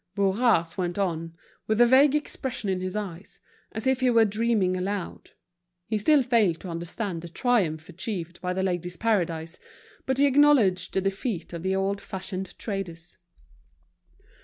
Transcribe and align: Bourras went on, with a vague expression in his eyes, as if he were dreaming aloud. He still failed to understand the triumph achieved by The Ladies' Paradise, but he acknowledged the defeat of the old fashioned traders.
Bourras 0.15 0.77
went 0.79 0.97
on, 0.97 1.35
with 1.67 1.79
a 1.79 1.85
vague 1.85 2.15
expression 2.15 2.69
in 2.69 2.81
his 2.81 2.95
eyes, 2.95 3.39
as 3.71 3.85
if 3.85 3.99
he 3.99 4.09
were 4.09 4.25
dreaming 4.25 4.75
aloud. 4.75 5.29
He 5.85 5.99
still 5.99 6.23
failed 6.23 6.59
to 6.61 6.69
understand 6.69 7.21
the 7.21 7.29
triumph 7.29 7.87
achieved 7.87 8.41
by 8.41 8.53
The 8.55 8.63
Ladies' 8.63 8.97
Paradise, 8.97 9.59
but 10.07 10.17
he 10.17 10.25
acknowledged 10.25 10.95
the 10.95 11.01
defeat 11.01 11.53
of 11.53 11.61
the 11.61 11.75
old 11.75 12.01
fashioned 12.01 12.57
traders. 12.57 13.17